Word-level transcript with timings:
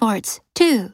esports, 0.00 0.40
too. 0.54 0.92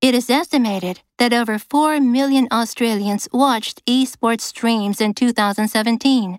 It 0.00 0.14
is 0.14 0.30
estimated 0.30 1.00
that 1.18 1.32
over 1.32 1.58
4 1.58 2.00
million 2.00 2.48
Australians 2.52 3.28
watched 3.32 3.84
esports 3.84 4.42
streams 4.42 5.00
in 5.00 5.12
2017. 5.12 6.38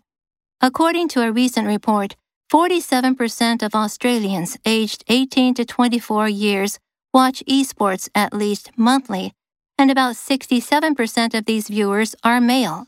According 0.62 1.08
to 1.10 1.22
a 1.22 1.32
recent 1.32 1.68
report, 1.68 2.16
47% 2.52 3.64
of 3.64 3.76
Australians 3.76 4.58
aged 4.66 5.04
18 5.08 5.54
to 5.56 5.66
24 5.66 6.30
years 6.30 6.80
watch 7.14 7.44
esports 7.48 8.10
at 8.16 8.34
least 8.34 8.72
monthly, 8.78 9.34
and 9.78 9.92
about 9.92 10.16
67% 10.16 11.34
of 11.34 11.46
these 11.46 11.68
viewers 11.68 12.16
are 12.24 12.40
male. 12.40 12.88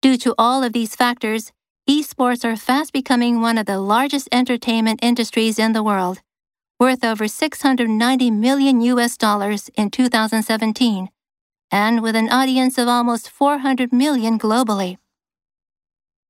Due 0.00 0.16
to 0.18 0.34
all 0.38 0.62
of 0.62 0.72
these 0.72 0.94
factors, 0.94 1.52
esports 1.88 2.44
are 2.44 2.56
fast 2.56 2.92
becoming 2.92 3.40
one 3.40 3.58
of 3.58 3.66
the 3.66 3.80
largest 3.80 4.28
entertainment 4.32 5.00
industries 5.02 5.58
in 5.58 5.72
the 5.72 5.82
world, 5.82 6.20
worth 6.80 7.04
over 7.04 7.28
690 7.28 8.30
million 8.30 8.80
US 8.80 9.18
dollars 9.18 9.68
in 9.76 9.90
2017, 9.90 11.10
and 11.70 12.02
with 12.02 12.16
an 12.16 12.30
audience 12.30 12.78
of 12.78 12.88
almost 12.88 13.28
400 13.28 13.92
million 13.92 14.38
globally. 14.38 14.96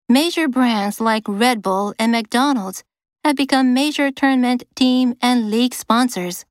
Major 0.08 0.48
brands 0.48 1.00
like 1.00 1.22
Red 1.28 1.62
Bull 1.62 1.94
and 2.00 2.10
McDonald's 2.10 2.82
have 3.24 3.36
become 3.36 3.72
major 3.72 4.10
tournament, 4.10 4.64
team, 4.74 5.14
and 5.22 5.52
league 5.52 5.72
sponsors. 5.72 6.44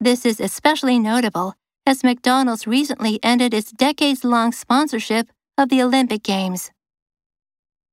This 0.00 0.24
is 0.24 0.40
especially 0.40 0.98
notable 0.98 1.54
as 1.84 2.02
McDonald's 2.02 2.66
recently 2.66 3.20
ended 3.22 3.52
its 3.52 3.70
decades 3.70 4.24
long 4.24 4.52
sponsorship 4.52 5.28
of 5.58 5.68
the 5.68 5.82
Olympic 5.82 6.22
Games. 6.22 6.70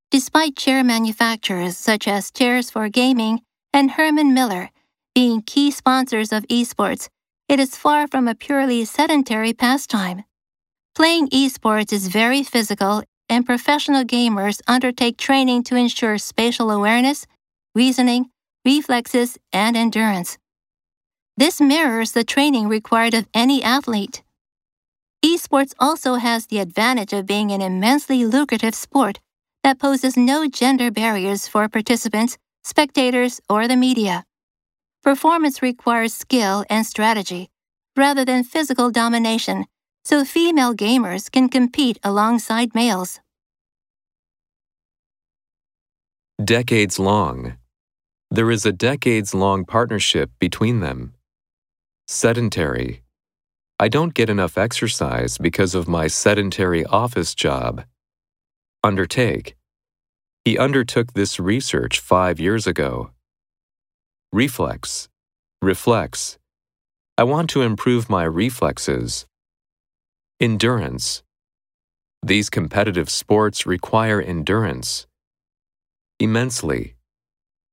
Despite 0.10 0.56
chair 0.56 0.86
manufacturers 0.86 1.76
such 1.78 2.08
as 2.08 2.32
Chairs 2.32 2.70
for 2.70 2.88
Gaming 2.88 3.42
and 3.74 3.92
Herman 3.92 4.34
Miller 4.34 4.70
being 5.18 5.42
key 5.42 5.72
sponsors 5.72 6.32
of 6.32 6.46
esports, 6.48 7.10
it 7.50 7.60
is 7.60 7.76
far 7.76 8.08
from 8.08 8.28
a 8.28 8.36
purely 8.36 8.86
sedentary 8.86 9.52
pastime. 9.52 10.24
Playing 10.94 11.28
esports 11.30 11.92
is 11.92 12.08
very 12.08 12.44
physical, 12.44 13.02
and 13.28 13.44
professional 13.44 14.04
gamers 14.04 14.62
undertake 14.68 15.18
training 15.18 15.64
to 15.64 15.76
ensure 15.76 16.20
spatial 16.20 16.70
awareness, 16.70 17.26
reasoning, 17.74 18.30
reflexes, 18.64 19.40
and 19.52 19.76
endurance. 19.76 20.38
This 21.36 21.60
mirrors 21.60 22.12
the 22.12 22.24
training 22.24 22.68
required 22.68 23.16
of 23.16 23.28
any 23.34 23.64
athlete. 23.64 24.22
Esports 25.26 25.74
also 25.80 26.18
has 26.18 26.46
the 26.46 26.60
advantage 26.60 27.12
of 27.12 27.26
being 27.26 27.52
an 27.52 27.62
immensely 27.62 28.24
lucrative 28.24 28.76
sport 28.76 29.18
that 29.64 29.80
poses 29.80 30.16
no 30.16 30.48
gender 30.48 30.92
barriers 30.92 31.48
for 31.48 31.68
participants, 31.68 32.38
spectators, 32.64 33.42
or 33.50 33.68
the 33.68 33.76
media. 33.76 34.24
Performance 35.08 35.62
requires 35.62 36.14
skill 36.14 36.66
and 36.70 36.86
strategy, 36.86 37.48
rather 37.96 38.26
than 38.26 38.44
physical 38.44 38.92
domination, 38.92 39.64
so 40.04 40.26
female 40.26 40.76
gamers 40.76 41.32
can 41.32 41.48
compete 41.48 41.98
alongside 42.04 42.76
males. 42.76 43.22
Decades 46.44 47.00
long. 47.00 47.56
There 48.32 48.52
is 48.52 48.66
a 48.66 48.74
decades 48.74 49.34
long 49.34 49.64
partnership 49.64 50.30
between 50.40 50.82
them. 50.82 51.14
Sedentary. 52.10 53.02
I 53.80 53.88
don't 53.88 54.14
get 54.14 54.30
enough 54.30 54.58
exercise 54.58 55.38
because 55.38 55.74
of 55.74 55.88
my 55.88 56.08
sedentary 56.08 56.84
office 56.84 57.34
job. 57.34 57.86
Undertake. 58.84 59.56
He 60.44 60.58
undertook 60.58 61.14
this 61.14 61.40
research 61.40 62.02
five 62.02 62.42
years 62.42 62.68
ago. 62.68 63.12
Reflex. 64.34 65.08
Reflex. 65.62 66.38
I 67.18 67.24
want 67.24 67.50
to 67.52 67.62
improve 67.62 68.10
my 68.10 68.26
reflexes. 68.26 69.26
Endurance. 70.42 71.24
These 72.22 72.50
competitive 72.50 73.10
sports 73.10 73.66
require 73.66 74.22
endurance. 74.22 75.08
Immensely. 76.20 76.96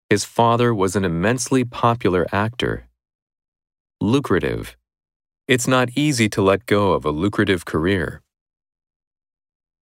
His 0.09 0.25
father 0.25 0.73
was 0.73 0.95
an 0.95 1.05
immensely 1.05 1.65
popular 1.65 2.25
actor. 2.31 2.87
Lucrative. 4.01 4.77
It's 5.49 5.67
not 5.67 5.91
easy 5.97 6.29
to 6.29 6.41
let 6.41 6.67
go 6.67 6.93
of 6.93 7.05
a 7.05 7.11
lucrative 7.11 7.65
career. 7.65 8.23